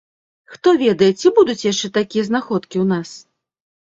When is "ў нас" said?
2.83-3.09